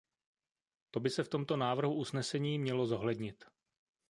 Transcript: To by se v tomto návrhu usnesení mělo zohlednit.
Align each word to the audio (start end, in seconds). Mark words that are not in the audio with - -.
To 0.91 0.99
by 0.99 1.09
se 1.09 1.23
v 1.23 1.29
tomto 1.29 1.57
návrhu 1.57 1.93
usnesení 1.95 2.59
mělo 2.59 2.85
zohlednit. 2.87 3.45